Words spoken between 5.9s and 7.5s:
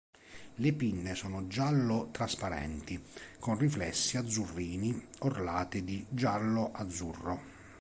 giallo-azzurro.